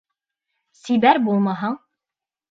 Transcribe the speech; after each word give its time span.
Сибәр 0.79 1.19
булмаһаң... 1.27 1.77